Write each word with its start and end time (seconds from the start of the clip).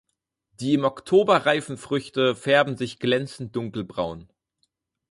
Die 0.59 0.73
im 0.73 0.83
Oktober 0.83 1.45
reifen 1.45 1.77
Früchte 1.77 2.35
färben 2.35 2.75
sich 2.75 2.97
glänzend 2.97 3.55
dunkelbraun. 3.55 4.27